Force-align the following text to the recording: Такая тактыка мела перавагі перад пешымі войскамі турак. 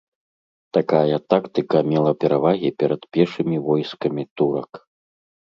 Такая 0.77 1.17
тактыка 1.33 1.79
мела 1.91 2.11
перавагі 2.25 2.69
перад 2.81 3.01
пешымі 3.19 3.57
войскамі 3.69 4.23
турак. 4.41 4.71